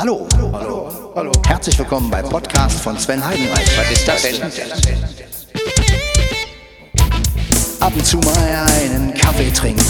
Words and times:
Hallo. 0.00 0.26
Hallo. 0.34 0.88
Hallo. 1.14 1.30
Herzlich 1.46 1.78
willkommen 1.78 2.10
beim 2.10 2.26
Podcast 2.26 2.80
von 2.80 2.98
Sven 2.98 3.22
Heidenreich. 3.22 3.68
Was 3.76 3.90
ist 3.90 4.08
das 4.08 4.22
denn? 4.22 4.42
Ab 7.80 7.92
und 7.94 8.06
zu 8.06 8.16
mal 8.16 8.64
einen 8.80 9.12
Kaffee 9.12 9.50
trinken. 9.50 9.84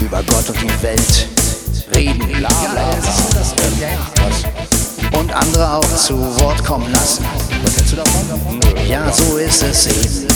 Über 0.00 0.22
Gott 0.22 0.48
und 0.48 0.62
die 0.62 0.80
Welt 0.80 1.26
reden. 1.92 2.28
Bla, 2.38 2.48
bla, 2.48 2.70
bla. 2.70 2.94
Und 5.18 5.32
andere 5.32 5.74
auch 5.74 5.96
zu 5.96 6.16
Wort 6.38 6.64
kommen 6.64 6.92
lassen. 6.92 7.24
Ja, 8.88 9.12
so 9.12 9.38
ist 9.38 9.64
es 9.64 9.88
eben. 9.88 10.28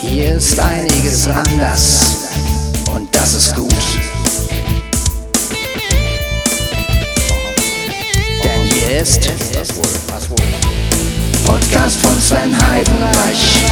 Hier 0.00 0.34
ist 0.34 0.58
einiges 0.58 1.28
anders. 1.28 2.16
Und 2.92 3.14
das 3.14 3.34
ist 3.34 3.54
gut. 3.54 3.69
Ist? 9.00 9.30
Podcast 11.46 12.00
von 12.00 12.20
Sven 12.20 12.54
Heidenreich. 12.68 13.64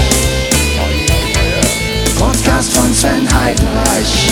Podcast 2.19 2.73
von 2.73 2.95
Sven 2.95 3.29
Heidenreich. 3.35 4.31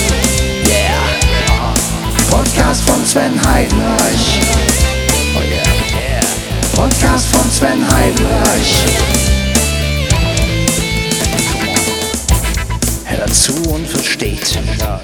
Podcast 2.30 2.82
von 2.82 3.04
Sven 3.04 3.44
Heidenreich. 3.46 4.40
Podcast 6.74 7.26
von 7.26 7.50
Sven 7.50 7.90
Heidenreich. 7.94 8.84
Hört 13.04 13.34
zu 13.34 13.52
und 13.70 13.86
versteht. 13.86 14.58
Ja, 14.78 15.00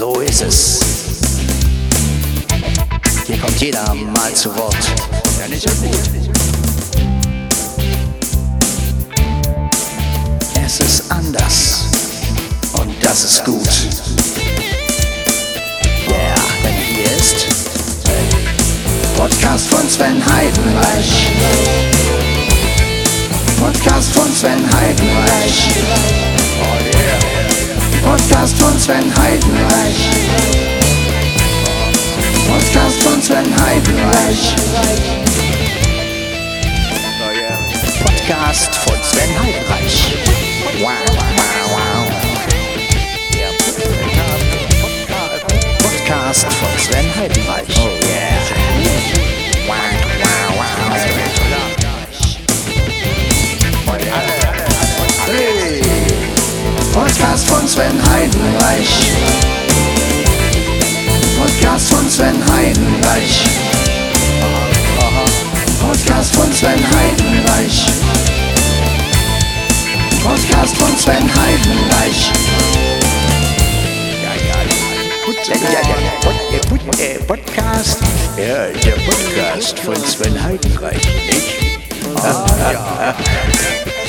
So 0.00 0.18
ist 0.20 0.40
es. 0.40 0.80
Hier 3.26 3.36
kommt 3.36 3.60
jeder 3.60 3.92
mal 3.92 4.32
zu 4.32 4.48
Wort. 4.56 4.74
Ja, 5.38 5.46
nicht 5.46 5.66
gut. 5.66 5.90
Es 10.64 10.80
ist 10.80 11.02
anders. 11.10 11.84
Und 12.72 12.94
das 13.02 13.24
ist 13.24 13.44
gut. 13.44 13.68
Yeah, 16.08 16.34
denn 16.62 16.74
hier 16.94 17.04
ist 17.18 17.46
Podcast 19.18 19.68
von 19.68 19.86
Sven 19.86 20.24
Heidenreich. 20.34 21.28
Podcast 23.60 24.12
von 24.12 24.34
Sven 24.34 24.64
Heidenreich. 24.80 25.68
Podcast 28.02 28.58
von 28.58 28.80
Sven 28.80 29.14
Heidenreich. 29.16 29.59
Yeah. 37.32 37.56
Podcast 38.04 38.74
von 38.74 38.96
Sven 39.02 39.30
Heidenreich. 39.38 40.14
Wow, 40.80 40.90
wow, 41.14 41.70
wow. 41.70 42.10
Podcast 45.78 46.46
von 46.52 46.78
Sven 46.78 47.14
Heidenreich. 47.16 47.68
Oh 47.78 47.90
yeah. 48.06 48.42
Wow, 49.66 49.76
wow, 50.20 50.56
wow. 50.56 50.94
Hey. 55.26 55.80
Podcast 56.92 57.48
von 57.48 57.68
Sven 57.68 57.98
Heidenreich. 58.10 59.12
Podcast 61.38 61.92
von 61.92 62.10
Sven 62.10 62.42
Heidenreich. 62.52 63.49
Von 71.00 71.14
Sven 71.14 71.34
Heidenreich. 71.34 72.30
Ja, 74.22 74.34
ja. 74.34 74.58
Ja, 75.48 75.70
ja, 75.72 75.80
ja. 75.80 76.10
Pod, 76.20 76.34
äh, 76.52 76.58
Pod, 76.68 77.00
äh, 77.00 77.18
Podcast. 77.24 77.98
Ja, 78.36 78.66
der 78.66 78.96
Podcast 79.06 79.78
von 79.78 79.96
Sven 79.96 80.42
Heidenreich, 80.42 81.00
nicht? 81.26 81.56
ja. 82.22 83.16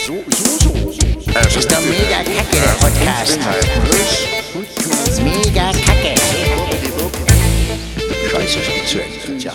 So, 0.06 0.22
so, 0.36 0.92
so. 0.92 0.94
Das 1.34 1.56
ist 1.56 1.72
doch 1.72 1.80
mega 1.80 2.18
kacke, 2.18 2.60
der 2.60 2.76
Podcast. 2.86 3.40
Ist 5.08 5.22
mega 5.22 5.72
kacke. 5.72 6.16
Scheiße, 8.30 8.60
Spitze. 8.64 9.02
Ja. 9.40 9.54